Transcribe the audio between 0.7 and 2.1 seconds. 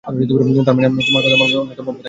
আমরা তোমার কথা মানবো, নয়তো মরবো, তাই না?